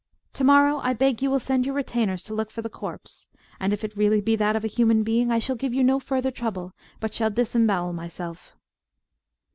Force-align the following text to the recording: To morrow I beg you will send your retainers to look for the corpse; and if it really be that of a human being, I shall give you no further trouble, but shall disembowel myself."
To 0.33 0.43
morrow 0.43 0.77
I 0.79 0.93
beg 0.93 1.21
you 1.21 1.29
will 1.29 1.39
send 1.39 1.63
your 1.63 1.75
retainers 1.75 2.23
to 2.23 2.33
look 2.33 2.49
for 2.49 2.63
the 2.63 2.71
corpse; 2.71 3.27
and 3.59 3.71
if 3.71 3.83
it 3.83 3.95
really 3.95 4.19
be 4.19 4.35
that 4.35 4.55
of 4.55 4.63
a 4.63 4.67
human 4.67 5.03
being, 5.03 5.29
I 5.31 5.37
shall 5.37 5.55
give 5.55 5.75
you 5.75 5.83
no 5.83 5.99
further 5.99 6.31
trouble, 6.31 6.73
but 6.99 7.13
shall 7.13 7.29
disembowel 7.29 7.93
myself." 7.93 8.55